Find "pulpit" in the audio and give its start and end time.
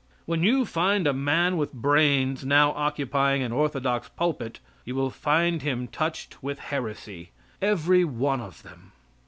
4.09-4.59